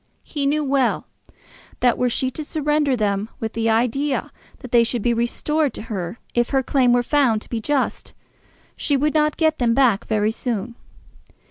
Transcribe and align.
He 0.23 0.47
knew 0.47 0.63
well 0.63 1.05
that 1.79 1.95
were 1.95 2.09
she 2.09 2.31
to 2.31 2.43
surrender 2.43 2.97
them 2.97 3.29
with 3.39 3.53
the 3.53 3.69
idea 3.69 4.31
that 4.61 4.71
they 4.71 4.83
should 4.83 5.03
be 5.03 5.13
restored 5.13 5.75
to 5.75 5.81
her 5.93 6.17
if 6.33 6.49
her 6.49 6.63
claim 6.63 6.91
were 6.91 7.03
found 7.03 7.43
to 7.43 7.49
be 7.49 7.61
just, 7.61 8.15
she 8.75 8.97
would 8.97 9.13
not 9.13 9.37
get 9.37 9.59
them 9.59 9.75
back 9.75 10.07
very 10.07 10.31
soon. 10.31 10.73